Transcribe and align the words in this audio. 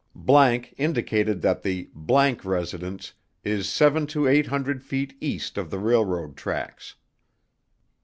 ____INDICATED 0.79 1.43
THAT 1.43 1.61
THE____ 1.61 1.91
RESIDENCE 2.43 3.13
IS 3.43 3.69
SEVEN 3.69 4.07
TO 4.07 4.27
EIGHT 4.27 4.47
HUNDRED 4.47 4.83
FEET 4.83 5.15
EAST 5.21 5.59
OF 5.59 5.69
THE 5.69 5.77
RAILROAD 5.77 6.35
TRACKS. 6.35 6.95